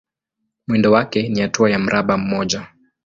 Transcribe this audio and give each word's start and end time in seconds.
Mwendo 0.67 0.91
wake 0.91 1.29
ni 1.29 1.41
hatua 1.41 1.69
ya 1.71 1.79
mraba 1.79 2.17
mmoja. 2.17 2.67